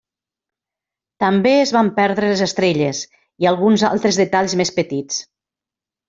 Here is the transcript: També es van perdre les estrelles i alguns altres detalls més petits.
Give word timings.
També 1.23 1.51
es 1.65 1.73
van 1.75 1.91
perdre 1.99 2.31
les 2.31 2.41
estrelles 2.45 3.01
i 3.45 3.49
alguns 3.51 3.83
altres 3.91 4.17
detalls 4.23 4.55
més 4.63 4.73
petits. 4.79 5.21